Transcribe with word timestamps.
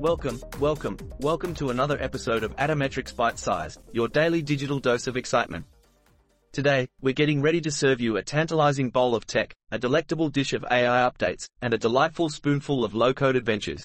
Welcome, 0.00 0.40
welcome, 0.58 0.98
welcome 1.20 1.54
to 1.54 1.70
another 1.70 1.96
episode 2.02 2.42
of 2.42 2.56
Atometrix 2.56 3.14
Bite 3.14 3.38
Size, 3.38 3.78
your 3.92 4.08
daily 4.08 4.42
digital 4.42 4.80
dose 4.80 5.06
of 5.06 5.16
excitement. 5.16 5.64
Today, 6.52 6.88
we're 7.00 7.14
getting 7.14 7.40
ready 7.40 7.60
to 7.60 7.70
serve 7.70 8.00
you 8.00 8.16
a 8.16 8.22
tantalizing 8.22 8.90
bowl 8.90 9.14
of 9.14 9.24
tech, 9.24 9.54
a 9.70 9.78
delectable 9.78 10.28
dish 10.28 10.52
of 10.52 10.64
AI 10.68 11.08
updates, 11.08 11.48
and 11.62 11.72
a 11.72 11.78
delightful 11.78 12.28
spoonful 12.28 12.84
of 12.84 12.94
low-code 12.94 13.36
adventures. 13.36 13.84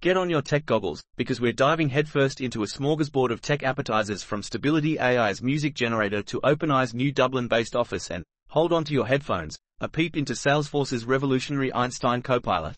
Get 0.00 0.16
on 0.16 0.30
your 0.30 0.42
tech 0.42 0.64
goggles, 0.64 1.02
because 1.16 1.40
we're 1.40 1.52
diving 1.52 1.88
headfirst 1.88 2.40
into 2.40 2.62
a 2.62 2.66
smorgasbord 2.66 3.30
of 3.30 3.40
tech 3.40 3.64
appetizers 3.64 4.22
from 4.22 4.44
Stability 4.44 5.00
AI's 5.00 5.42
music 5.42 5.74
generator 5.74 6.22
to 6.22 6.40
OpenAI's 6.42 6.94
new 6.94 7.10
Dublin-based 7.10 7.74
office 7.74 8.10
and, 8.10 8.22
hold 8.48 8.72
on 8.72 8.84
to 8.84 8.94
your 8.94 9.06
headphones, 9.06 9.58
a 9.80 9.88
peep 9.88 10.16
into 10.16 10.34
Salesforce's 10.34 11.04
revolutionary 11.04 11.74
Einstein 11.74 12.22
Copilot. 12.22 12.76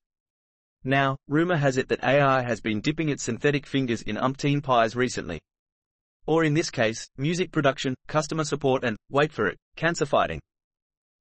Now, 0.84 1.16
rumor 1.28 1.56
has 1.56 1.76
it 1.76 1.88
that 1.88 2.04
AI 2.04 2.42
has 2.42 2.60
been 2.60 2.80
dipping 2.80 3.08
its 3.08 3.24
synthetic 3.24 3.66
fingers 3.66 4.02
in 4.02 4.16
umpteen 4.16 4.62
pies 4.62 4.94
recently. 4.94 5.40
Or 6.26 6.44
in 6.44 6.54
this 6.54 6.70
case, 6.70 7.08
music 7.16 7.50
production, 7.50 7.94
customer 8.06 8.44
support 8.44 8.84
and, 8.84 8.96
wait 9.10 9.32
for 9.32 9.46
it, 9.46 9.58
cancer 9.76 10.06
fighting. 10.06 10.40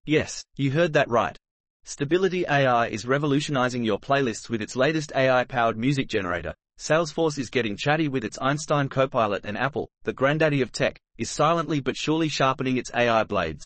Yes, 0.05 0.43
you 0.55 0.71
heard 0.71 0.93
that 0.93 1.09
right. 1.09 1.37
Stability 1.85 2.45
AI 2.47 2.87
is 2.87 3.05
revolutionizing 3.05 3.83
your 3.83 3.99
playlists 3.99 4.49
with 4.49 4.61
its 4.61 4.75
latest 4.75 5.11
AI-powered 5.15 5.77
music 5.77 6.07
generator. 6.07 6.53
Salesforce 6.77 7.39
is 7.39 7.49
getting 7.49 7.75
chatty 7.75 8.07
with 8.07 8.23
its 8.23 8.37
Einstein 8.39 8.89
Copilot 8.89 9.45
and 9.45 9.57
Apple, 9.57 9.89
the 10.03 10.13
granddaddy 10.13 10.61
of 10.61 10.71
tech, 10.71 10.99
is 11.17 11.29
silently 11.31 11.79
but 11.79 11.97
surely 11.97 12.29
sharpening 12.29 12.77
its 12.77 12.91
AI 12.93 13.23
blades. 13.23 13.65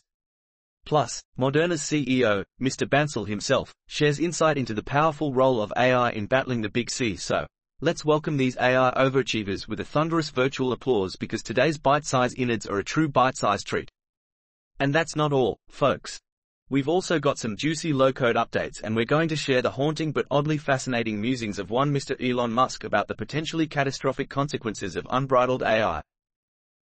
Plus, 0.86 1.22
Moderna's 1.38 1.82
CEO, 1.82 2.44
Mr. 2.62 2.88
Bancel 2.88 3.28
himself, 3.28 3.74
shares 3.88 4.20
insight 4.20 4.58
into 4.58 4.74
the 4.74 4.84
powerful 4.84 5.34
role 5.34 5.62
of 5.62 5.72
AI 5.78 6.12
in 6.12 6.26
battling 6.26 6.62
the 6.62 6.70
big 6.70 6.90
C. 6.90 7.16
So, 7.16 7.46
let's 7.82 8.04
welcome 8.04 8.38
these 8.38 8.58
AI 8.58 8.92
overachievers 8.98 9.68
with 9.68 9.80
a 9.80 9.86
thunderous 9.86 10.30
virtual 10.30 10.72
applause 10.72 11.16
because 11.16 11.44
today's 11.44 11.78
bite-sized 11.78 12.38
innards 12.38 12.66
are 12.66 12.80
a 12.80 12.84
true 12.84 13.08
bite-sized 13.08 13.68
treat. 13.68 13.90
And 14.80 14.94
that's 14.94 15.16
not 15.16 15.32
all, 15.32 15.58
folks. 15.70 16.20
We've 16.70 16.88
also 16.88 17.20
got 17.20 17.38
some 17.38 17.58
juicy 17.58 17.92
low-code 17.92 18.38
updates 18.38 18.82
and 18.82 18.96
we're 18.96 19.06
going 19.06 19.28
to 19.30 19.36
share 19.36 19.62
the 19.62 19.72
haunting 19.72 20.12
but 20.12 20.26
oddly 20.32 20.58
fascinating 20.58 21.20
musings 21.20 21.60
of 21.60 21.70
one 21.70 21.94
Mr. 21.94 22.16
Elon 22.20 22.52
Musk 22.52 22.86
about 22.86 23.08
the 23.08 23.16
potentially 23.16 23.68
catastrophic 23.68 24.30
consequences 24.30 24.96
of 24.96 25.06
unbridled 25.10 25.64
AI. 25.64 26.02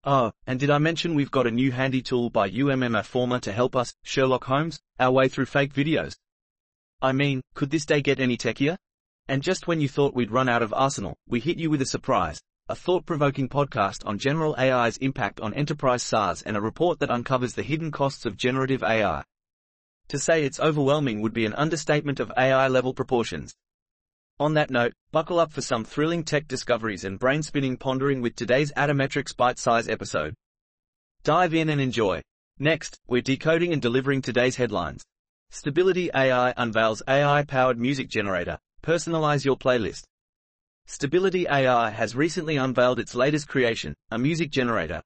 Oh, 0.08 0.30
and 0.46 0.60
did 0.60 0.70
I 0.70 0.78
mention 0.78 1.16
we've 1.16 1.32
got 1.32 1.48
a 1.48 1.50
new 1.50 1.72
handy 1.72 2.00
tool 2.00 2.30
by 2.30 2.48
UMMAFormer 2.48 3.40
to 3.40 3.50
help 3.50 3.74
us, 3.74 3.92
Sherlock 4.04 4.44
Holmes, 4.44 4.80
our 5.00 5.10
way 5.10 5.26
through 5.26 5.46
fake 5.46 5.74
videos? 5.74 6.16
I 7.02 7.10
mean, 7.10 7.42
could 7.54 7.70
this 7.70 7.84
day 7.84 8.02
get 8.02 8.20
any 8.20 8.36
techier? 8.36 8.76
And 9.26 9.42
just 9.42 9.66
when 9.66 9.80
you 9.80 9.88
thought 9.88 10.14
we'd 10.14 10.30
run 10.30 10.48
out 10.48 10.62
of 10.62 10.72
arsenal, 10.72 11.16
we 11.26 11.40
hit 11.40 11.58
you 11.58 11.70
with 11.70 11.82
a 11.82 11.86
surprise. 11.86 12.40
A 12.68 12.76
thought-provoking 12.76 13.48
podcast 13.48 14.06
on 14.06 14.20
general 14.20 14.54
AI's 14.56 14.96
impact 14.98 15.40
on 15.40 15.52
enterprise 15.54 16.04
SaaS 16.04 16.40
and 16.42 16.56
a 16.56 16.60
report 16.60 17.00
that 17.00 17.10
uncovers 17.10 17.54
the 17.54 17.64
hidden 17.64 17.90
costs 17.90 18.24
of 18.24 18.36
generative 18.36 18.84
AI. 18.84 19.24
To 20.06 20.20
say 20.20 20.44
it's 20.44 20.60
overwhelming 20.60 21.20
would 21.20 21.34
be 21.34 21.46
an 21.46 21.54
understatement 21.54 22.20
of 22.20 22.30
AI-level 22.36 22.94
proportions. 22.94 23.56
On 24.38 24.52
that 24.52 24.70
note, 24.70 24.92
buckle 25.12 25.40
up 25.40 25.50
for 25.50 25.62
some 25.62 25.82
thrilling 25.82 26.22
tech 26.22 26.46
discoveries 26.46 27.04
and 27.04 27.18
brain-spinning 27.18 27.78
pondering 27.78 28.20
with 28.20 28.36
today's 28.36 28.70
Atometrix 28.72 29.34
bite-size 29.34 29.88
episode. 29.88 30.34
Dive 31.24 31.54
in 31.54 31.70
and 31.70 31.80
enjoy. 31.80 32.20
Next, 32.58 32.98
we're 33.08 33.22
decoding 33.22 33.72
and 33.72 33.80
delivering 33.80 34.20
today's 34.20 34.56
headlines. 34.56 35.02
Stability 35.48 36.10
AI 36.14 36.52
unveils 36.58 37.02
AI-powered 37.08 37.78
music 37.78 38.10
generator. 38.10 38.58
Personalize 38.82 39.46
your 39.46 39.56
playlist. 39.56 40.02
Stability 40.84 41.46
AI 41.48 41.88
has 41.88 42.14
recently 42.14 42.58
unveiled 42.58 43.00
its 43.00 43.14
latest 43.14 43.48
creation, 43.48 43.94
a 44.10 44.18
music 44.18 44.50
generator. 44.50 45.00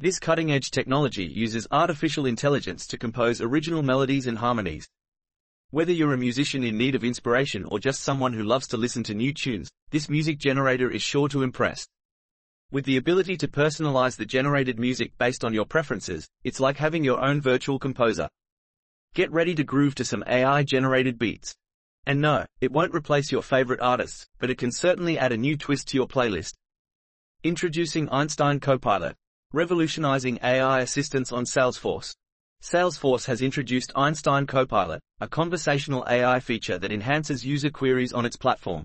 This 0.00 0.18
cutting-edge 0.18 0.72
technology 0.72 1.24
uses 1.24 1.68
artificial 1.70 2.26
intelligence 2.26 2.88
to 2.88 2.98
compose 2.98 3.40
original 3.40 3.84
melodies 3.84 4.26
and 4.26 4.38
harmonies. 4.38 4.88
Whether 5.72 5.92
you're 5.92 6.14
a 6.14 6.18
musician 6.18 6.64
in 6.64 6.76
need 6.76 6.96
of 6.96 7.04
inspiration 7.04 7.64
or 7.64 7.78
just 7.78 8.00
someone 8.00 8.32
who 8.32 8.42
loves 8.42 8.66
to 8.68 8.76
listen 8.76 9.04
to 9.04 9.14
new 9.14 9.32
tunes, 9.32 9.70
this 9.90 10.08
music 10.08 10.36
generator 10.38 10.90
is 10.90 11.00
sure 11.00 11.28
to 11.28 11.44
impress. 11.44 11.86
With 12.72 12.86
the 12.86 12.96
ability 12.96 13.36
to 13.36 13.46
personalize 13.46 14.16
the 14.16 14.26
generated 14.26 14.80
music 14.80 15.12
based 15.16 15.44
on 15.44 15.54
your 15.54 15.64
preferences, 15.64 16.28
it's 16.42 16.58
like 16.58 16.76
having 16.76 17.04
your 17.04 17.24
own 17.24 17.40
virtual 17.40 17.78
composer. 17.78 18.28
Get 19.14 19.30
ready 19.30 19.54
to 19.54 19.62
groove 19.62 19.94
to 19.94 20.04
some 20.04 20.24
AI-generated 20.26 21.20
beats. 21.20 21.54
And 22.04 22.20
no, 22.20 22.46
it 22.60 22.72
won't 22.72 22.92
replace 22.92 23.30
your 23.30 23.42
favorite 23.42 23.80
artists, 23.80 24.26
but 24.40 24.50
it 24.50 24.58
can 24.58 24.72
certainly 24.72 25.18
add 25.18 25.30
a 25.30 25.36
new 25.36 25.56
twist 25.56 25.86
to 25.90 25.96
your 25.96 26.08
playlist. 26.08 26.54
Introducing 27.44 28.08
Einstein 28.10 28.58
Copilot, 28.58 29.14
revolutionizing 29.52 30.40
AI 30.42 30.80
assistance 30.80 31.30
on 31.30 31.44
Salesforce. 31.44 32.16
Salesforce 32.62 33.24
has 33.24 33.40
introduced 33.40 33.90
Einstein 33.96 34.46
Copilot, 34.46 35.00
a 35.18 35.26
conversational 35.26 36.04
AI 36.06 36.40
feature 36.40 36.78
that 36.78 36.92
enhances 36.92 37.44
user 37.44 37.70
queries 37.70 38.12
on 38.12 38.26
its 38.26 38.36
platform. 38.36 38.84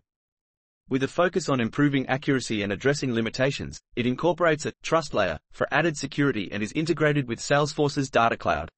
With 0.88 1.03
a 1.03 1.09
focus 1.09 1.50
on 1.50 1.59
improving 1.59 2.08
accuracy 2.08 2.62
and 2.62 2.72
addressing 2.72 3.13
limitations, 3.13 3.81
it 3.97 4.06
incorporates 4.06 4.66
a 4.66 4.72
trust 4.81 5.13
layer 5.13 5.38
for 5.52 5.68
added 5.72 5.97
security 5.97 6.50
and 6.53 6.63
is 6.63 6.72
integrated 6.72 7.28
with 7.28 7.40
Salesforce's 7.40 8.09
data 8.09 8.38
cloud. 8.38 8.69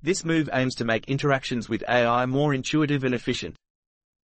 This 0.00 0.24
move 0.24 0.48
aims 0.52 0.76
to 0.76 0.84
make 0.84 1.08
interactions 1.08 1.68
with 1.68 1.82
AI 1.88 2.24
more 2.26 2.54
intuitive 2.54 3.02
and 3.02 3.16
efficient. 3.16 3.56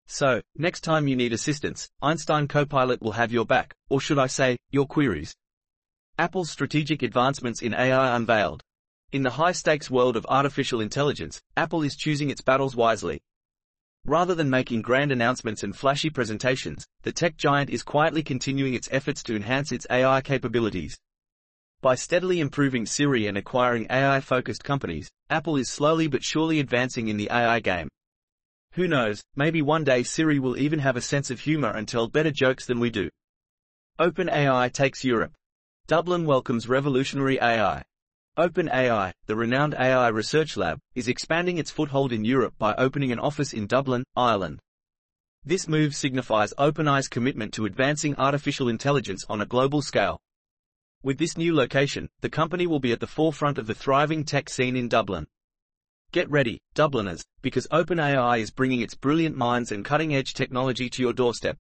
So, 0.06 0.42
next 0.56 0.82
time 0.82 1.08
you 1.08 1.16
need 1.16 1.32
assistance, 1.32 1.88
Einstein 2.02 2.46
Copilot 2.46 3.00
will 3.00 3.12
have 3.12 3.32
your 3.32 3.46
back, 3.46 3.74
or 3.88 4.02
should 4.02 4.18
I 4.18 4.26
say, 4.26 4.58
your 4.70 4.86
queries. 4.86 5.34
Apple's 6.18 6.50
strategic 6.50 7.02
advancements 7.02 7.62
in 7.62 7.72
AI 7.72 8.14
unveiled. 8.16 8.62
In 9.10 9.22
the 9.22 9.30
high-stakes 9.30 9.90
world 9.90 10.18
of 10.18 10.26
artificial 10.28 10.82
intelligence, 10.82 11.40
Apple 11.56 11.82
is 11.82 11.96
choosing 11.96 12.28
its 12.28 12.42
battles 12.42 12.76
wisely. 12.76 13.22
Rather 14.04 14.34
than 14.34 14.50
making 14.50 14.82
grand 14.82 15.10
announcements 15.10 15.62
and 15.62 15.74
flashy 15.74 16.10
presentations, 16.10 16.86
the 17.04 17.12
tech 17.12 17.38
giant 17.38 17.70
is 17.70 17.82
quietly 17.82 18.22
continuing 18.22 18.74
its 18.74 18.86
efforts 18.92 19.22
to 19.22 19.34
enhance 19.34 19.72
its 19.72 19.86
AI 19.90 20.20
capabilities. 20.20 20.98
By 21.80 21.94
steadily 21.94 22.38
improving 22.38 22.84
Siri 22.84 23.26
and 23.26 23.38
acquiring 23.38 23.86
AI-focused 23.88 24.62
companies, 24.62 25.10
Apple 25.30 25.56
is 25.56 25.70
slowly 25.70 26.06
but 26.06 26.22
surely 26.22 26.60
advancing 26.60 27.08
in 27.08 27.16
the 27.16 27.30
AI 27.30 27.60
game. 27.60 27.88
Who 28.72 28.88
knows, 28.88 29.22
maybe 29.34 29.62
one 29.62 29.84
day 29.84 30.02
Siri 30.02 30.38
will 30.38 30.58
even 30.58 30.80
have 30.80 30.98
a 30.98 31.00
sense 31.00 31.30
of 31.30 31.40
humor 31.40 31.70
and 31.70 31.88
tell 31.88 32.08
better 32.08 32.30
jokes 32.30 32.66
than 32.66 32.78
we 32.78 32.90
do. 32.90 33.08
OpenAI 33.98 34.70
takes 34.70 35.02
Europe. 35.02 35.32
Dublin 35.86 36.26
welcomes 36.26 36.68
revolutionary 36.68 37.40
AI. 37.40 37.82
OpenAI, 38.38 39.12
the 39.26 39.34
renowned 39.34 39.74
AI 39.74 40.06
research 40.06 40.56
lab, 40.56 40.78
is 40.94 41.08
expanding 41.08 41.58
its 41.58 41.72
foothold 41.72 42.12
in 42.12 42.24
Europe 42.24 42.54
by 42.56 42.72
opening 42.76 43.10
an 43.10 43.18
office 43.18 43.52
in 43.52 43.66
Dublin, 43.66 44.04
Ireland. 44.14 44.60
This 45.44 45.66
move 45.66 45.96
signifies 45.96 46.54
OpenAI's 46.56 47.08
commitment 47.08 47.52
to 47.54 47.66
advancing 47.66 48.14
artificial 48.14 48.68
intelligence 48.68 49.24
on 49.28 49.40
a 49.40 49.46
global 49.46 49.82
scale. 49.82 50.20
With 51.02 51.18
this 51.18 51.36
new 51.36 51.52
location, 51.52 52.08
the 52.20 52.30
company 52.30 52.68
will 52.68 52.78
be 52.78 52.92
at 52.92 53.00
the 53.00 53.08
forefront 53.08 53.58
of 53.58 53.66
the 53.66 53.74
thriving 53.74 54.22
tech 54.22 54.48
scene 54.48 54.76
in 54.76 54.86
Dublin. 54.86 55.26
Get 56.12 56.30
ready, 56.30 56.60
Dubliners, 56.74 57.24
because 57.42 57.66
OpenAI 57.72 58.38
is 58.38 58.52
bringing 58.52 58.82
its 58.82 58.94
brilliant 58.94 59.36
minds 59.36 59.72
and 59.72 59.84
cutting-edge 59.84 60.34
technology 60.34 60.88
to 60.90 61.02
your 61.02 61.12
doorstep. 61.12 61.56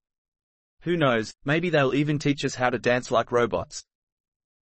Who 0.82 0.96
knows, 0.96 1.34
maybe 1.44 1.70
they'll 1.70 1.92
even 1.92 2.20
teach 2.20 2.44
us 2.44 2.54
how 2.54 2.70
to 2.70 2.78
dance 2.78 3.10
like 3.10 3.32
robots. 3.32 3.82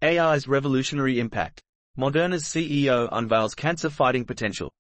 AI's 0.04 0.46
revolutionary 0.46 1.18
impact. 1.18 1.64
Moderna's 1.98 2.46
CEO 2.46 3.10
unveils 3.12 3.54
cancer-fighting 3.54 4.24
potential. 4.24 4.72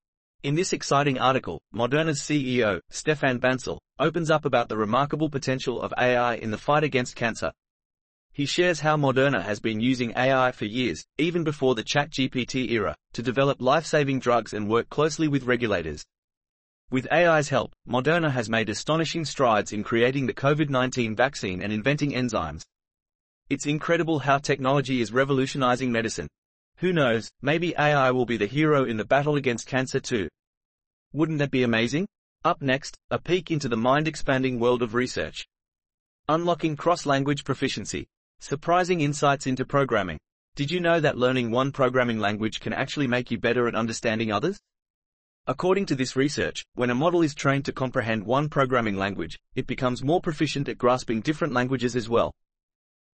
In 0.43 0.55
this 0.55 0.71
exciting 0.71 1.19
article, 1.19 1.59
Moderna's 1.75 2.21
CEO, 2.21 2.79
Stefan 2.89 3.37
Bancel, 3.37 3.79
opens 3.99 4.31
up 4.31 4.45
about 4.45 4.69
the 4.69 4.77
remarkable 4.77 5.29
potential 5.29 5.81
of 5.81 5.93
AI 5.97 6.35
in 6.35 6.51
the 6.51 6.57
fight 6.57 6.85
against 6.85 7.17
cancer. 7.17 7.51
He 8.31 8.45
shares 8.45 8.79
how 8.79 8.95
Moderna 8.95 9.43
has 9.43 9.59
been 9.59 9.81
using 9.81 10.13
AI 10.15 10.53
for 10.53 10.63
years, 10.63 11.05
even 11.17 11.43
before 11.43 11.75
the 11.75 11.83
ChatGPT 11.83 12.71
era, 12.71 12.95
to 13.11 13.21
develop 13.21 13.61
life-saving 13.61 14.21
drugs 14.21 14.53
and 14.53 14.69
work 14.69 14.89
closely 14.89 15.27
with 15.27 15.43
regulators. 15.43 16.05
With 16.91 17.11
AI's 17.11 17.49
help, 17.49 17.73
Moderna 17.85 18.31
has 18.31 18.49
made 18.49 18.69
astonishing 18.69 19.25
strides 19.25 19.73
in 19.73 19.83
creating 19.83 20.27
the 20.27 20.33
COVID-19 20.33 21.17
vaccine 21.17 21.61
and 21.61 21.73
inventing 21.73 22.13
enzymes. 22.13 22.63
It's 23.49 23.65
incredible 23.65 24.19
how 24.19 24.37
technology 24.37 25.01
is 25.01 25.11
revolutionizing 25.11 25.91
medicine. 25.91 26.29
Who 26.81 26.91
knows, 26.91 27.29
maybe 27.43 27.75
AI 27.77 28.09
will 28.09 28.25
be 28.25 28.37
the 28.37 28.47
hero 28.47 28.85
in 28.85 28.97
the 28.97 29.05
battle 29.05 29.35
against 29.35 29.67
cancer 29.67 29.99
too. 29.99 30.27
Wouldn't 31.13 31.37
that 31.37 31.51
be 31.51 31.61
amazing? 31.61 32.07
Up 32.43 32.59
next, 32.59 32.97
a 33.11 33.19
peek 33.19 33.51
into 33.51 33.69
the 33.69 33.77
mind-expanding 33.77 34.59
world 34.59 34.81
of 34.81 34.95
research. 34.95 35.45
Unlocking 36.27 36.75
cross-language 36.75 37.43
proficiency. 37.43 38.07
Surprising 38.39 39.01
insights 39.01 39.45
into 39.45 39.63
programming. 39.63 40.17
Did 40.55 40.71
you 40.71 40.79
know 40.79 40.99
that 40.99 41.19
learning 41.19 41.51
one 41.51 41.71
programming 41.71 42.17
language 42.17 42.59
can 42.59 42.73
actually 42.73 43.05
make 43.05 43.29
you 43.29 43.37
better 43.37 43.67
at 43.67 43.75
understanding 43.75 44.31
others? 44.31 44.59
According 45.45 45.85
to 45.85 45.95
this 45.95 46.15
research, 46.15 46.65
when 46.73 46.89
a 46.89 46.95
model 46.95 47.21
is 47.21 47.35
trained 47.35 47.65
to 47.65 47.71
comprehend 47.71 48.25
one 48.25 48.49
programming 48.49 48.97
language, 48.97 49.37
it 49.53 49.67
becomes 49.67 50.03
more 50.03 50.19
proficient 50.19 50.67
at 50.67 50.79
grasping 50.79 51.21
different 51.21 51.53
languages 51.53 51.95
as 51.95 52.09
well. 52.09 52.33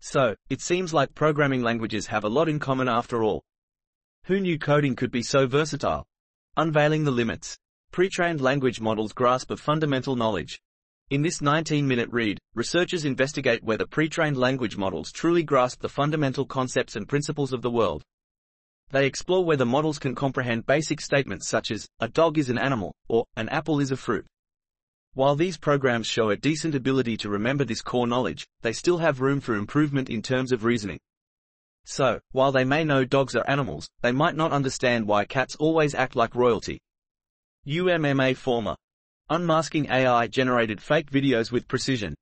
So, 0.01 0.35
it 0.49 0.59
seems 0.59 0.93
like 0.93 1.15
programming 1.15 1.61
languages 1.61 2.07
have 2.07 2.25
a 2.25 2.29
lot 2.29 2.49
in 2.49 2.59
common 2.59 2.89
after 2.89 3.23
all. 3.23 3.41
Who 4.27 4.39
knew 4.39 4.57
coding 4.57 4.95
could 4.95 5.11
be 5.11 5.21
so 5.21 5.47
versatile? 5.47 6.05
Unveiling 6.55 7.03
the 7.03 7.11
limits. 7.11 7.57
Pre-trained 7.91 8.39
language 8.39 8.79
models 8.79 9.11
grasp 9.11 9.51
of 9.51 9.59
fundamental 9.59 10.15
knowledge. 10.15 10.61
In 11.09 11.21
this 11.21 11.39
19-minute 11.39 12.07
read, 12.09 12.39
researchers 12.55 13.03
investigate 13.03 13.65
whether 13.65 13.85
pre-trained 13.85 14.37
language 14.37 14.77
models 14.77 15.11
truly 15.11 15.43
grasp 15.43 15.81
the 15.81 15.89
fundamental 15.89 16.45
concepts 16.45 16.95
and 16.95 17.05
principles 17.05 17.51
of 17.51 17.61
the 17.61 17.69
world. 17.69 18.01
They 18.91 19.05
explore 19.05 19.43
whether 19.43 19.65
models 19.65 19.99
can 19.99 20.15
comprehend 20.15 20.65
basic 20.65 21.01
statements 21.01 21.49
such 21.49 21.69
as, 21.69 21.85
a 21.99 22.07
dog 22.07 22.37
is 22.37 22.49
an 22.49 22.57
animal, 22.57 22.93
or, 23.09 23.25
an 23.35 23.49
apple 23.49 23.81
is 23.81 23.91
a 23.91 23.97
fruit. 23.97 24.25
While 25.15 25.35
these 25.35 25.57
programs 25.57 26.07
show 26.07 26.29
a 26.29 26.37
decent 26.37 26.75
ability 26.75 27.17
to 27.17 27.29
remember 27.29 27.65
this 27.65 27.81
core 27.81 28.07
knowledge, 28.07 28.47
they 28.61 28.71
still 28.71 28.99
have 28.99 29.19
room 29.19 29.41
for 29.41 29.55
improvement 29.55 30.09
in 30.09 30.21
terms 30.21 30.53
of 30.53 30.63
reasoning. 30.63 30.99
So, 31.85 32.19
while 32.31 32.51
they 32.51 32.63
may 32.63 32.83
know 32.83 33.03
dogs 33.03 33.35
are 33.35 33.47
animals, 33.47 33.89
they 34.01 34.11
might 34.11 34.35
not 34.35 34.51
understand 34.51 35.05
why 35.05 35.25
cats 35.25 35.55
always 35.57 35.93
act 35.93 36.15
like 36.15 36.33
royalty. 36.33 36.79
UMMAFormer. 37.67 38.75
Unmasking 39.29 39.89
AI-generated 39.89 40.81
fake 40.81 41.11
videos 41.11 41.51
with 41.51 41.67
precision. 41.67 42.15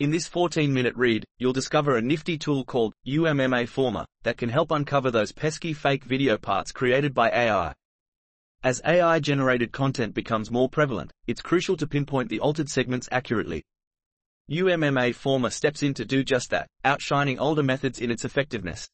In 0.00 0.10
this 0.10 0.28
14-minute 0.28 0.96
read, 0.96 1.24
you'll 1.38 1.52
discover 1.52 1.96
a 1.96 2.02
nifty 2.02 2.36
tool 2.36 2.64
called 2.64 2.92
UMMAFormer 3.06 4.04
that 4.24 4.36
can 4.36 4.48
help 4.48 4.72
uncover 4.72 5.12
those 5.12 5.30
pesky 5.30 5.72
fake 5.72 6.04
video 6.04 6.36
parts 6.36 6.72
created 6.72 7.14
by 7.14 7.30
AI. 7.30 7.72
As 8.64 8.82
AI-generated 8.84 9.70
content 9.70 10.14
becomes 10.14 10.50
more 10.50 10.68
prevalent, 10.68 11.12
it's 11.28 11.40
crucial 11.40 11.76
to 11.76 11.86
pinpoint 11.86 12.28
the 12.28 12.40
altered 12.40 12.68
segments 12.68 13.08
accurately. 13.12 13.62
UMMAFormer 14.50 15.52
steps 15.52 15.84
in 15.84 15.94
to 15.94 16.04
do 16.04 16.24
just 16.24 16.50
that, 16.50 16.68
outshining 16.84 17.38
older 17.38 17.62
methods 17.62 18.00
in 18.00 18.10
its 18.10 18.24
effectiveness. 18.24 18.88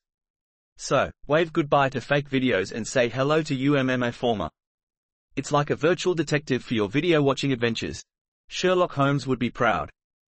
So, 0.83 1.11
wave 1.27 1.53
goodbye 1.53 1.91
to 1.91 2.01
fake 2.01 2.31
videos 2.31 2.73
and 2.73 2.89
say 2.89 3.11
hello 3.11 3.43
to 3.43 3.55
UMMAFormer. 3.55 4.49
It's 5.37 5.53
like 5.53 5.69
a 5.69 5.77
virtual 5.77 6.15
detective 6.15 6.65
for 6.65 6.73
your 6.73 6.89
video 6.89 7.21
watching 7.21 7.53
adventures. 7.53 8.03
Sherlock 8.49 8.93
Holmes 8.93 9.27
would 9.27 9.39
be 9.39 9.51
proud. 9.51 9.91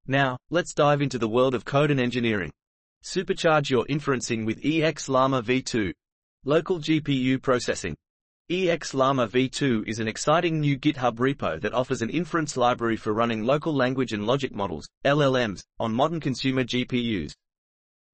Now, 0.06 0.36
let's 0.50 0.74
dive 0.74 1.00
into 1.00 1.18
the 1.18 1.30
world 1.30 1.54
of 1.54 1.64
code 1.64 1.90
and 1.90 1.98
engineering. 1.98 2.52
Supercharge 3.02 3.70
your 3.70 3.86
inferencing 3.86 4.44
with 4.44 4.62
ExLlamaV2. 4.62 5.94
Local 6.44 6.78
GPU 6.78 7.40
processing. 7.40 7.96
ExLlamaV2 8.50 9.88
is 9.88 9.98
an 9.98 10.08
exciting 10.08 10.60
new 10.60 10.78
GitHub 10.78 11.16
repo 11.16 11.58
that 11.62 11.72
offers 11.72 12.02
an 12.02 12.10
inference 12.10 12.54
library 12.58 12.98
for 12.98 13.14
running 13.14 13.44
local 13.44 13.74
language 13.74 14.12
and 14.12 14.26
logic 14.26 14.54
models, 14.54 14.86
LLMs, 15.06 15.64
on 15.80 15.94
modern 15.94 16.20
consumer 16.20 16.64
GPUs. 16.64 17.32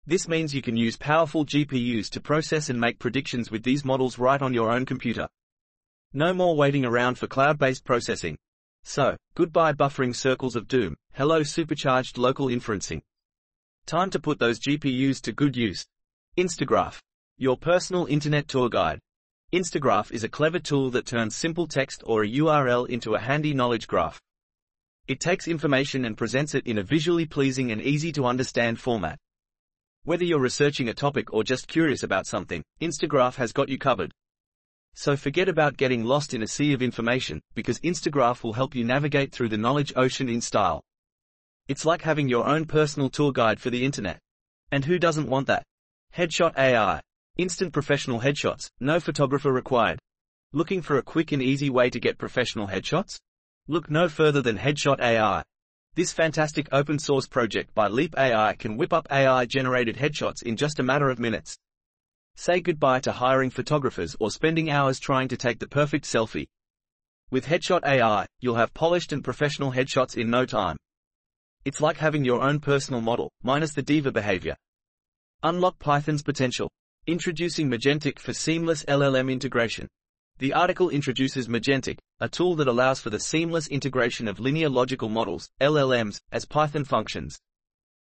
This 0.07 0.27
means 0.27 0.55
you 0.55 0.63
can 0.63 0.77
use 0.77 0.97
powerful 0.97 1.45
GPUs 1.45 2.09
to 2.11 2.21
process 2.21 2.71
and 2.71 2.81
make 2.81 2.99
predictions 2.99 3.51
with 3.51 3.63
these 3.63 3.85
models 3.85 4.19
right 4.19 4.41
on 4.41 4.55
your 4.55 4.71
own 4.71 4.87
computer. 4.87 5.29
No 6.13 6.33
more 6.33 6.57
waiting 6.57 6.85
around 6.85 7.17
for 7.17 7.27
cloud-based 7.27 7.85
processing. 7.85 8.39
So, 8.83 9.17
goodbye 9.35 9.75
buffering 9.75 10.17
circles 10.17 10.57
of 10.57 10.67
doom, 10.67 10.97
hello 11.13 11.43
supercharged 11.43 12.17
local 12.17 12.47
inferencing. 12.47 13.03
Time 13.87 14.11
to 14.11 14.19
put 14.19 14.39
those 14.39 14.59
GPUs 14.59 15.21
to 15.23 15.33
good 15.33 15.57
use. 15.57 15.87
Instagraph. 16.37 16.99
Your 17.37 17.57
personal 17.57 18.07
internet 18.07 18.49
tour 18.49 18.69
guide. 18.69 19.01
Instagraph 19.53 20.13
is 20.13 20.25
a 20.25 20.29
clever 20.29 20.59
tool 20.59 20.91
that 20.91 21.07
turns 21.07 21.37
simple 21.37 21.67
text 21.67 22.03
or 22.07 22.23
a 22.23 22.29
URL 22.29 22.89
into 22.89 23.15
a 23.15 23.21
handy 23.21 23.53
knowledge 23.53 23.87
graph. 23.87 24.21
It 25.09 25.21
takes 25.21 25.49
information 25.49 26.05
and 26.05 26.17
presents 26.17 26.55
it 26.55 26.67
in 26.67 26.79
a 26.79 26.83
visually 26.83 27.27
pleasing 27.27 27.71
and 27.71 27.83
easy 27.83 28.13
to 28.13 28.27
understand 28.27 28.79
format. 28.79 29.19
Whether 30.11 30.25
you're 30.25 30.41
researching 30.41 30.89
a 30.89 30.93
topic 30.93 31.33
or 31.33 31.45
just 31.45 31.69
curious 31.69 32.03
about 32.03 32.27
something, 32.27 32.65
Instagraph 32.81 33.37
has 33.37 33.53
got 33.53 33.69
you 33.69 33.79
covered. 33.79 34.13
So 34.93 35.15
forget 35.15 35.49
about 35.49 35.77
getting 35.77 36.03
lost 36.03 36.35
in 36.35 36.43
a 36.43 36.49
sea 36.49 36.73
of 36.73 36.83
information, 36.83 37.41
because 37.55 37.79
Instagraph 37.79 38.43
will 38.43 38.55
help 38.55 38.75
you 38.75 38.83
navigate 38.83 39.31
through 39.31 39.51
the 39.51 39.57
knowledge 39.57 39.93
ocean 39.95 40.29
in 40.29 40.41
style. 40.41 40.83
It's 41.69 41.85
like 41.85 42.03
having 42.03 42.29
your 42.29 42.45
own 42.45 42.65
personal 42.65 43.09
tour 43.09 43.31
guide 43.31 43.61
for 43.61 43.71
the 43.71 43.85
internet. 43.85 44.19
And 44.73 44.85
who 44.85 44.99
doesn't 44.99 45.31
want 45.31 45.47
that? 45.47 45.63
Headshot 46.17 46.59
AI. 46.59 47.01
Instant 47.37 47.73
professional 47.73 48.19
headshots, 48.19 48.69
no 48.81 48.99
photographer 48.99 49.53
required. 49.53 50.01
Looking 50.53 50.83
for 50.83 50.99
a 50.99 51.05
quick 51.05 51.31
and 51.31 51.41
easy 51.41 51.71
way 51.71 51.89
to 51.89 52.01
get 52.01 52.19
professional 52.19 52.67
headshots? 52.67 53.21
Look 53.69 53.89
no 53.89 54.09
further 54.09 54.43
than 54.43 54.59
Headshot 54.59 54.99
AI. 54.99 55.45
This 55.97 56.13
fantastic 56.13 56.69
open 56.71 57.01
source 57.01 57.27
project 57.27 57.75
by 57.75 57.89
Leap 57.89 58.15
AI 58.17 58.55
can 58.55 58.77
whip 58.77 58.93
up 58.93 59.09
AI 59.11 59.45
generated 59.45 59.97
headshots 59.97 60.41
in 60.45 60.57
just 60.57 60.79
a 60.79 60.85
matter 60.85 61.11
of 61.11 61.19
minutes. 61.19 61.59
Say 62.37 62.61
goodbye 62.61 63.01
to 63.01 63.11
hiring 63.11 63.51
photographers 63.51 64.15
or 64.21 64.31
spending 64.31 64.71
hours 64.71 65.01
trying 65.01 65.27
to 65.27 65.37
take 65.37 65.59
the 65.59 65.67
perfect 65.67 66.05
selfie. 66.05 66.47
With 67.33 67.47
Headshot 67.47 67.85
AI, 67.85 68.27
you'll 68.39 68.55
have 68.55 68.73
polished 68.73 69.13
and 69.13 69.25
professional 69.25 69.73
headshots 69.73 70.17
in 70.17 70.31
no 70.31 70.47
time. 70.47 70.77
It's 71.65 71.81
like 71.81 71.97
having 71.97 72.25
your 72.25 72.41
own 72.41 72.61
personal 72.61 73.01
model, 73.01 73.33
minus 73.43 73.75
the 73.75 73.83
diva 73.83 74.13
behavior. 74.13 74.55
Unlock 75.43 75.81
Python's 75.81 76.23
potential. 76.23 76.71
Introducing 77.09 77.69
Magentic 77.69 78.21
for 78.21 78.33
seamless 78.33 78.85
LLM 78.85 79.31
integration. 79.31 79.89
The 80.41 80.55
article 80.55 80.89
introduces 80.89 81.49
Magentic, 81.49 81.99
a 82.19 82.27
tool 82.27 82.57
that 82.57 82.67
allows 82.67 82.99
for 82.99 83.11
the 83.11 83.21
seamless 83.21 83.69
integration 83.69 84.27
of 84.27 84.41
linear 84.41 84.71
logical 84.71 85.11
models, 85.11 85.51
LLMs, 85.61 86.23
as 86.33 86.47
Python 86.47 86.85
functions. 86.85 87.39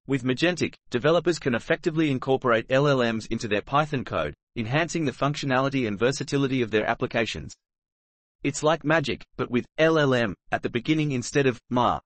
With 0.08 0.24
Magentic, 0.24 0.74
developers 0.90 1.38
can 1.38 1.54
effectively 1.54 2.10
incorporate 2.10 2.66
LLMs 2.66 3.28
into 3.30 3.46
their 3.46 3.62
Python 3.62 4.04
code, 4.04 4.34
enhancing 4.56 5.04
the 5.04 5.12
functionality 5.12 5.86
and 5.86 5.96
versatility 5.96 6.62
of 6.62 6.72
their 6.72 6.84
applications. 6.84 7.54
It's 8.42 8.64
like 8.64 8.82
magic, 8.82 9.24
but 9.36 9.48
with 9.48 9.66
LLM 9.78 10.34
at 10.50 10.64
the 10.64 10.68
beginning 10.68 11.12
instead 11.12 11.46
of 11.46 11.60
MA. 11.70 12.00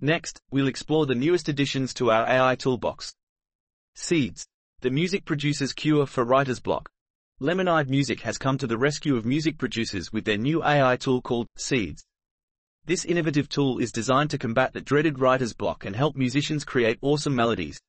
Next, 0.00 0.40
we'll 0.52 0.68
explore 0.68 1.06
the 1.06 1.16
newest 1.16 1.48
additions 1.48 1.92
to 1.94 2.12
our 2.12 2.28
AI 2.28 2.54
toolbox. 2.54 3.12
Seeds. 3.96 4.46
The 4.82 4.90
music 4.90 5.24
producer's 5.24 5.72
cure 5.72 6.06
for 6.06 6.22
writer's 6.22 6.60
block. 6.60 6.91
Lemonaide 7.42 7.88
Music 7.88 8.20
has 8.20 8.38
come 8.38 8.56
to 8.56 8.68
the 8.68 8.78
rescue 8.78 9.16
of 9.16 9.26
music 9.26 9.58
producers 9.58 10.12
with 10.12 10.24
their 10.24 10.38
new 10.38 10.62
AI 10.62 10.94
tool 10.94 11.20
called 11.20 11.48
Seeds. 11.56 12.04
This 12.84 13.04
innovative 13.04 13.48
tool 13.48 13.80
is 13.80 13.90
designed 13.90 14.30
to 14.30 14.38
combat 14.38 14.72
the 14.72 14.80
dreaded 14.80 15.18
writer's 15.18 15.52
block 15.52 15.84
and 15.84 15.96
help 15.96 16.14
musicians 16.14 16.64
create 16.64 17.00
awesome 17.02 17.34
melodies. 17.34 17.80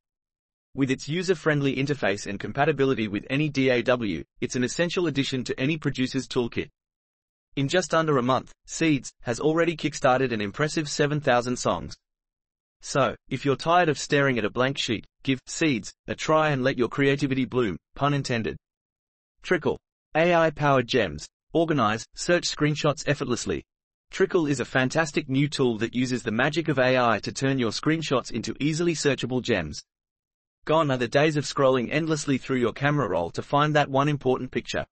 With 0.73 0.89
its 0.89 1.07
user-friendly 1.07 1.75
interface 1.75 2.25
and 2.25 2.39
compatibility 2.39 3.07
with 3.07 3.27
any 3.29 3.47
DAW, 3.47 4.23
it's 4.41 4.55
an 4.55 4.63
essential 4.63 5.05
addition 5.05 5.43
to 5.43 5.59
any 5.59 5.77
producer's 5.77 6.27
toolkit. 6.27 6.69
In 7.55 7.67
just 7.67 7.93
under 7.93 8.17
a 8.17 8.23
month, 8.23 8.51
Seeds 8.65 9.13
has 9.21 9.39
already 9.39 9.77
kickstarted 9.77 10.31
an 10.31 10.41
impressive 10.41 10.89
7,000 10.89 11.57
songs. 11.57 11.95
So, 12.81 13.15
if 13.29 13.45
you're 13.45 13.55
tired 13.55 13.89
of 13.89 13.99
staring 13.99 14.39
at 14.39 14.45
a 14.45 14.49
blank 14.49 14.79
sheet, 14.79 15.05
give 15.21 15.39
Seeds 15.45 15.93
a 16.07 16.15
try 16.15 16.49
and 16.49 16.63
let 16.63 16.79
your 16.79 16.89
creativity 16.89 17.45
bloom, 17.45 17.77
pun 17.93 18.15
intended. 18.15 18.57
Trickle. 19.43 19.77
AI-powered 20.15 20.87
gems. 20.87 21.27
Organize, 21.51 22.05
search 22.15 22.45
screenshots 22.45 23.03
effortlessly, 23.05 23.63
Trickle 24.13 24.45
is 24.45 24.59
a 24.59 24.65
fantastic 24.65 25.27
new 25.27 25.49
tool 25.49 25.77
that 25.79 25.95
uses 25.95 26.21
the 26.21 26.31
magic 26.31 26.67
of 26.67 26.77
AI 26.77 27.19
to 27.23 27.31
turn 27.31 27.57
your 27.57 27.71
screenshots 27.71 28.31
into 28.31 28.55
easily 28.59 28.93
searchable 28.93 29.41
gems. 29.41 29.83
Gone 30.65 30.91
are 30.91 30.97
the 30.97 31.07
days 31.07 31.35
of 31.35 31.45
scrolling 31.45 31.89
endlessly 31.91 32.37
through 32.37 32.59
your 32.59 32.73
camera 32.73 33.09
roll 33.09 33.31
to 33.31 33.41
find 33.41 33.75
that 33.75 33.89
one 33.89 34.07
important 34.07 34.51
picture. 34.51 34.85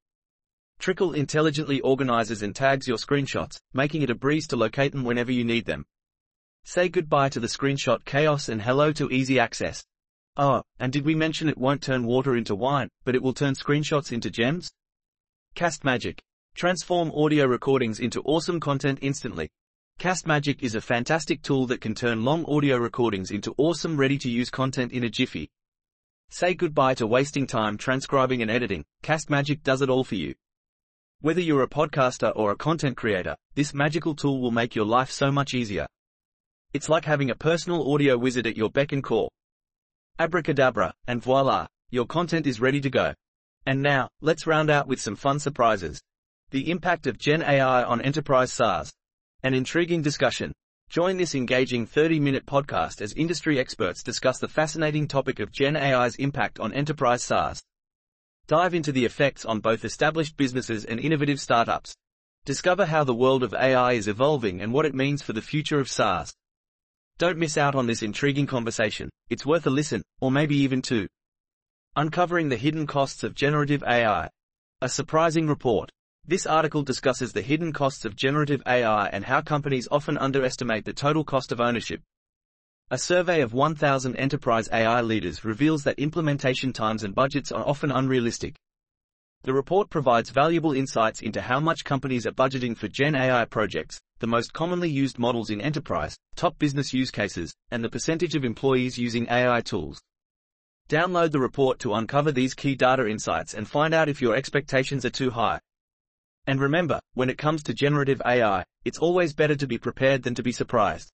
Trickle 0.79 1.13
intelligently 1.13 1.79
organizes 1.81 2.41
and 2.41 2.55
tags 2.55 2.87
your 2.87 2.97
screenshots, 2.97 3.57
making 3.73 4.01
it 4.01 4.09
a 4.09 4.15
breeze 4.15 4.47
to 4.47 4.55
locate 4.55 4.91
them 4.91 5.03
whenever 5.03 5.31
you 5.31 5.45
need 5.45 5.65
them. 5.65 5.85
Say 6.65 6.89
goodbye 6.89 7.29
to 7.29 7.39
the 7.39 7.45
screenshot 7.45 8.03
chaos 8.03 8.49
and 8.49 8.61
hello 8.61 8.91
to 8.93 9.11
easy 9.11 9.39
access. 9.39 9.85
Oh, 10.37 10.63
and 10.79 10.93
did 10.93 11.03
we 11.03 11.13
mention 11.13 11.49
it 11.49 11.57
won't 11.57 11.81
turn 11.81 12.05
water 12.05 12.37
into 12.37 12.55
wine, 12.55 12.87
but 13.03 13.15
it 13.15 13.21
will 13.21 13.33
turn 13.33 13.53
screenshots 13.53 14.11
into 14.13 14.29
gems? 14.29 14.71
Castmagic. 15.55 16.19
Transform 16.55 17.11
audio 17.13 17.45
recordings 17.45 17.99
into 17.99 18.21
awesome 18.21 18.59
content 18.59 18.99
instantly. 19.01 19.49
Castmagic 19.99 20.63
is 20.63 20.75
a 20.75 20.81
fantastic 20.81 21.41
tool 21.41 21.67
that 21.67 21.81
can 21.81 21.93
turn 21.93 22.23
long 22.23 22.45
audio 22.45 22.77
recordings 22.77 23.31
into 23.31 23.53
awesome 23.57 23.97
ready-to-use 23.97 24.49
content 24.49 24.93
in 24.93 25.03
a 25.03 25.09
jiffy. 25.09 25.49
Say 26.29 26.53
goodbye 26.53 26.93
to 26.95 27.07
wasting 27.07 27.45
time 27.45 27.77
transcribing 27.77 28.41
and 28.41 28.49
editing, 28.49 28.85
Castmagic 29.03 29.63
does 29.63 29.81
it 29.81 29.89
all 29.89 30.05
for 30.05 30.15
you. 30.15 30.33
Whether 31.19 31.41
you're 31.41 31.63
a 31.63 31.69
podcaster 31.69 32.31
or 32.35 32.51
a 32.51 32.55
content 32.55 32.95
creator, 32.95 33.35
this 33.53 33.73
magical 33.73 34.15
tool 34.15 34.41
will 34.41 34.51
make 34.51 34.75
your 34.75 34.85
life 34.85 35.11
so 35.11 35.29
much 35.29 35.53
easier. 35.53 35.85
It's 36.73 36.89
like 36.89 37.03
having 37.03 37.29
a 37.29 37.35
personal 37.35 37.93
audio 37.93 38.17
wizard 38.17 38.47
at 38.47 38.57
your 38.57 38.69
beck 38.69 38.93
and 38.93 39.03
call. 39.03 39.29
Abracadabra, 40.21 40.93
and 41.07 41.19
voila, 41.19 41.65
your 41.89 42.05
content 42.05 42.45
is 42.45 42.61
ready 42.61 42.79
to 42.81 42.91
go. 42.91 43.11
And 43.65 43.81
now, 43.81 44.07
let's 44.21 44.45
round 44.45 44.69
out 44.69 44.87
with 44.87 45.01
some 45.01 45.15
fun 45.15 45.39
surprises. 45.39 45.99
The 46.51 46.69
impact 46.69 47.07
of 47.07 47.17
Gen 47.17 47.41
AI 47.41 47.81
on 47.81 48.01
enterprise 48.01 48.53
SaaS. 48.53 48.93
An 49.41 49.55
intriguing 49.55 50.03
discussion. 50.03 50.53
Join 50.91 51.17
this 51.17 51.33
engaging 51.33 51.87
30-minute 51.87 52.45
podcast 52.45 53.01
as 53.01 53.13
industry 53.13 53.57
experts 53.57 54.03
discuss 54.03 54.37
the 54.37 54.47
fascinating 54.47 55.07
topic 55.07 55.39
of 55.39 55.51
Gen 55.51 55.75
AI's 55.75 56.13
impact 56.17 56.59
on 56.59 56.71
enterprise 56.71 57.23
SaaS. 57.23 57.63
Dive 58.45 58.75
into 58.75 58.91
the 58.91 59.05
effects 59.05 59.43
on 59.43 59.59
both 59.59 59.83
established 59.83 60.37
businesses 60.37 60.85
and 60.85 60.99
innovative 60.99 61.39
startups. 61.39 61.95
Discover 62.45 62.85
how 62.85 63.03
the 63.03 63.15
world 63.15 63.41
of 63.41 63.55
AI 63.55 63.93
is 63.93 64.07
evolving 64.07 64.61
and 64.61 64.71
what 64.71 64.85
it 64.85 64.93
means 64.93 65.23
for 65.23 65.33
the 65.33 65.41
future 65.41 65.79
of 65.79 65.89
SaaS. 65.89 66.31
Don't 67.21 67.37
miss 67.37 67.55
out 67.55 67.75
on 67.75 67.85
this 67.85 68.01
intriguing 68.01 68.47
conversation. 68.47 69.07
It's 69.29 69.45
worth 69.45 69.67
a 69.67 69.69
listen, 69.69 70.01
or 70.21 70.31
maybe 70.31 70.55
even 70.55 70.81
two. 70.81 71.05
Uncovering 71.95 72.49
the 72.49 72.57
hidden 72.57 72.87
costs 72.87 73.23
of 73.23 73.35
generative 73.35 73.83
AI. 73.83 74.27
A 74.81 74.89
surprising 74.89 75.47
report. 75.47 75.91
This 76.25 76.47
article 76.47 76.81
discusses 76.81 77.31
the 77.31 77.43
hidden 77.43 77.73
costs 77.73 78.05
of 78.05 78.15
generative 78.15 78.63
AI 78.65 79.05
and 79.09 79.23
how 79.23 79.39
companies 79.41 79.87
often 79.91 80.17
underestimate 80.17 80.83
the 80.83 80.93
total 80.93 81.23
cost 81.23 81.51
of 81.51 81.61
ownership. 81.61 82.01
A 82.89 82.97
survey 82.97 83.41
of 83.41 83.53
1,000 83.53 84.15
enterprise 84.15 84.67
AI 84.73 85.01
leaders 85.01 85.45
reveals 85.45 85.83
that 85.83 85.99
implementation 85.99 86.73
times 86.73 87.03
and 87.03 87.13
budgets 87.13 87.51
are 87.51 87.67
often 87.67 87.91
unrealistic. 87.91 88.55
The 89.43 89.53
report 89.53 89.91
provides 89.91 90.31
valuable 90.31 90.73
insights 90.73 91.21
into 91.21 91.41
how 91.41 91.59
much 91.59 91.83
companies 91.83 92.25
are 92.25 92.31
budgeting 92.31 92.75
for 92.75 92.87
Gen 92.87 93.13
AI 93.13 93.45
projects, 93.45 94.01
the 94.21 94.27
most 94.27 94.53
commonly 94.53 94.89
used 94.89 95.17
models 95.17 95.49
in 95.49 95.59
enterprise, 95.59 96.15
top 96.35 96.57
business 96.59 96.93
use 96.93 97.09
cases, 97.09 97.55
and 97.71 97.83
the 97.83 97.89
percentage 97.89 98.35
of 98.35 98.45
employees 98.45 98.97
using 98.97 99.27
AI 99.29 99.61
tools. 99.61 99.99
Download 100.87 101.31
the 101.31 101.39
report 101.39 101.79
to 101.79 101.95
uncover 101.95 102.31
these 102.31 102.53
key 102.53 102.75
data 102.75 103.07
insights 103.07 103.55
and 103.55 103.67
find 103.67 103.93
out 103.93 104.09
if 104.09 104.21
your 104.21 104.35
expectations 104.35 105.03
are 105.05 105.09
too 105.09 105.31
high. 105.31 105.59
And 106.45 106.59
remember, 106.59 106.99
when 107.15 107.31
it 107.31 107.39
comes 107.39 107.63
to 107.63 107.73
generative 107.73 108.21
AI, 108.23 108.63
it's 108.85 108.99
always 108.99 109.33
better 109.33 109.55
to 109.55 109.67
be 109.67 109.79
prepared 109.79 110.21
than 110.21 110.35
to 110.35 110.43
be 110.43 110.51
surprised. 110.51 111.11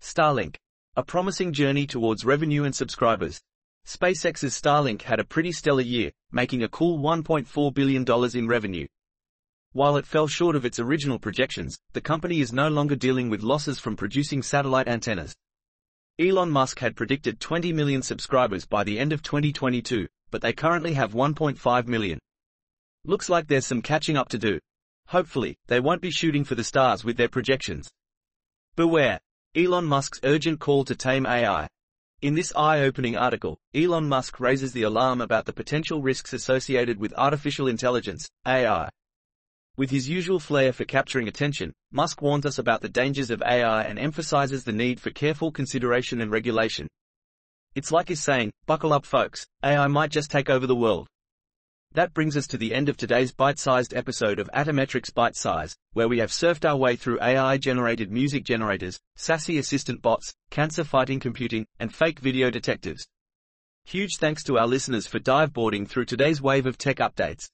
Starlink. 0.00 0.54
A 0.96 1.02
promising 1.02 1.52
journey 1.52 1.86
towards 1.86 2.24
revenue 2.24 2.64
and 2.64 2.74
subscribers. 2.74 3.40
SpaceX's 3.86 4.60
Starlink 4.60 5.02
had 5.02 5.18
a 5.18 5.24
pretty 5.24 5.50
stellar 5.50 5.82
year, 5.82 6.12
making 6.30 6.62
a 6.62 6.68
cool 6.68 7.00
$1.4 7.00 7.74
billion 7.74 8.04
in 8.34 8.48
revenue. 8.48 8.86
While 9.72 9.96
it 9.98 10.06
fell 10.06 10.26
short 10.26 10.56
of 10.56 10.64
its 10.64 10.80
original 10.80 11.20
projections, 11.20 11.78
the 11.92 12.00
company 12.00 12.40
is 12.40 12.52
no 12.52 12.68
longer 12.68 12.96
dealing 12.96 13.30
with 13.30 13.44
losses 13.44 13.78
from 13.78 13.96
producing 13.96 14.42
satellite 14.42 14.88
antennas. 14.88 15.36
Elon 16.18 16.50
Musk 16.50 16.80
had 16.80 16.96
predicted 16.96 17.38
20 17.38 17.72
million 17.72 18.02
subscribers 18.02 18.66
by 18.66 18.82
the 18.82 18.98
end 18.98 19.12
of 19.12 19.22
2022, 19.22 20.08
but 20.32 20.42
they 20.42 20.52
currently 20.52 20.94
have 20.94 21.12
1.5 21.12 21.86
million. 21.86 22.18
Looks 23.04 23.28
like 23.28 23.46
there's 23.46 23.64
some 23.64 23.80
catching 23.80 24.16
up 24.16 24.28
to 24.30 24.38
do. 24.38 24.58
Hopefully, 25.06 25.56
they 25.68 25.78
won't 25.78 26.02
be 26.02 26.10
shooting 26.10 26.42
for 26.42 26.56
the 26.56 26.64
stars 26.64 27.04
with 27.04 27.16
their 27.16 27.28
projections. 27.28 27.88
Beware. 28.74 29.20
Elon 29.54 29.84
Musk's 29.84 30.20
urgent 30.24 30.58
call 30.58 30.84
to 30.84 30.96
tame 30.96 31.26
AI. 31.26 31.68
In 32.22 32.34
this 32.34 32.52
eye-opening 32.56 33.16
article, 33.16 33.56
Elon 33.72 34.08
Musk 34.08 34.40
raises 34.40 34.72
the 34.72 34.82
alarm 34.82 35.20
about 35.20 35.46
the 35.46 35.52
potential 35.52 36.02
risks 36.02 36.32
associated 36.32 36.98
with 36.98 37.14
artificial 37.16 37.68
intelligence, 37.68 38.28
AI. 38.46 38.90
With 39.76 39.90
his 39.90 40.08
usual 40.08 40.40
flair 40.40 40.72
for 40.72 40.84
capturing 40.84 41.28
attention, 41.28 41.72
Musk 41.92 42.20
warns 42.20 42.44
us 42.44 42.58
about 42.58 42.82
the 42.82 42.88
dangers 42.88 43.30
of 43.30 43.42
AI 43.42 43.82
and 43.82 43.98
emphasizes 43.98 44.64
the 44.64 44.72
need 44.72 45.00
for 45.00 45.10
careful 45.10 45.52
consideration 45.52 46.20
and 46.20 46.30
regulation. 46.30 46.88
It's 47.74 47.92
like 47.92 48.08
he's 48.08 48.22
saying, 48.22 48.52
buckle 48.66 48.92
up 48.92 49.06
folks, 49.06 49.46
AI 49.64 49.86
might 49.86 50.10
just 50.10 50.30
take 50.30 50.50
over 50.50 50.66
the 50.66 50.74
world. 50.74 51.06
That 51.92 52.14
brings 52.14 52.36
us 52.36 52.46
to 52.48 52.56
the 52.56 52.74
end 52.74 52.88
of 52.88 52.96
today's 52.96 53.32
bite-sized 53.32 53.94
episode 53.94 54.38
of 54.38 54.50
Atometrix 54.54 55.12
Bite 55.12 55.34
Size, 55.34 55.76
where 55.92 56.08
we 56.08 56.18
have 56.18 56.30
surfed 56.30 56.68
our 56.68 56.76
way 56.76 56.94
through 56.94 57.20
AI-generated 57.20 58.12
music 58.12 58.44
generators, 58.44 59.00
sassy 59.16 59.58
assistant 59.58 60.00
bots, 60.02 60.32
cancer-fighting 60.50 61.18
computing, 61.20 61.66
and 61.80 61.94
fake 61.94 62.20
video 62.20 62.50
detectives. 62.50 63.06
Huge 63.84 64.18
thanks 64.18 64.44
to 64.44 64.58
our 64.58 64.68
listeners 64.68 65.06
for 65.08 65.18
diveboarding 65.18 65.88
through 65.88 66.04
today's 66.04 66.40
wave 66.40 66.66
of 66.66 66.78
tech 66.78 66.98
updates. 66.98 67.48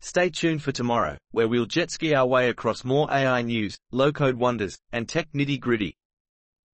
Stay 0.00 0.30
tuned 0.30 0.62
for 0.62 0.70
tomorrow, 0.70 1.16
where 1.32 1.48
we'll 1.48 1.66
jet 1.66 1.90
ski 1.90 2.14
our 2.14 2.26
way 2.26 2.48
across 2.48 2.84
more 2.84 3.10
AI 3.10 3.42
news, 3.42 3.76
low-code 3.90 4.36
wonders, 4.36 4.78
and 4.92 5.08
tech 5.08 5.28
nitty-gritty. 5.34 5.96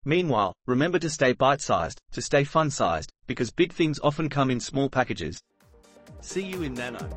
Meanwhile, 0.03 0.53
remember 0.65 0.99
to 0.99 1.09
stay 1.09 1.31
bite-sized, 1.31 2.01
to 2.11 2.21
stay 2.21 2.43
fun-sized, 2.43 3.13
because 3.25 3.49
big 3.49 3.71
things 3.71 3.99
often 4.03 4.27
come 4.27 4.51
in 4.51 4.59
small 4.59 4.89
packages. 4.89 5.41
See 6.19 6.43
you 6.43 6.63
in 6.63 6.73
Nano. 6.73 7.09